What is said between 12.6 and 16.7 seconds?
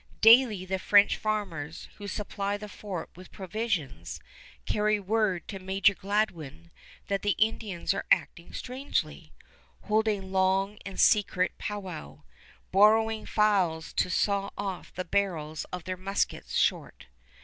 borrowing files to saw off the barrels of their muskets